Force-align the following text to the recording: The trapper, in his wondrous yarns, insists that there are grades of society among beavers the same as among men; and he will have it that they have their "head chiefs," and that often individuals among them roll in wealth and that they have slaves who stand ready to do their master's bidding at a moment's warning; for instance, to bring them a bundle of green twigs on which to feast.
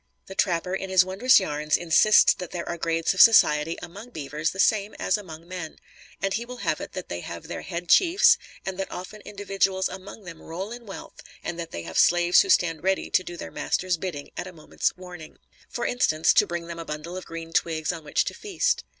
The 0.25 0.33
trapper, 0.33 0.73
in 0.73 0.89
his 0.89 1.05
wondrous 1.05 1.39
yarns, 1.39 1.77
insists 1.77 2.33
that 2.33 2.49
there 2.49 2.67
are 2.67 2.75
grades 2.79 3.13
of 3.13 3.21
society 3.21 3.77
among 3.83 4.09
beavers 4.09 4.49
the 4.49 4.59
same 4.59 4.95
as 4.97 5.15
among 5.15 5.47
men; 5.47 5.77
and 6.19 6.33
he 6.33 6.43
will 6.43 6.57
have 6.65 6.81
it 6.81 6.93
that 6.93 7.07
they 7.07 7.19
have 7.19 7.43
their 7.45 7.61
"head 7.61 7.87
chiefs," 7.87 8.39
and 8.65 8.79
that 8.79 8.89
often 8.89 9.21
individuals 9.21 9.87
among 9.87 10.23
them 10.23 10.41
roll 10.41 10.71
in 10.71 10.87
wealth 10.87 11.21
and 11.43 11.59
that 11.59 11.69
they 11.69 11.83
have 11.83 11.99
slaves 11.99 12.41
who 12.41 12.49
stand 12.49 12.81
ready 12.83 13.11
to 13.11 13.23
do 13.23 13.37
their 13.37 13.51
master's 13.51 13.95
bidding 13.97 14.31
at 14.35 14.47
a 14.47 14.53
moment's 14.53 14.91
warning; 14.97 15.37
for 15.69 15.85
instance, 15.85 16.33
to 16.33 16.47
bring 16.47 16.65
them 16.65 16.79
a 16.79 16.85
bundle 16.85 17.15
of 17.15 17.27
green 17.27 17.53
twigs 17.53 17.91
on 17.93 18.03
which 18.03 18.25
to 18.25 18.33
feast. 18.33 18.83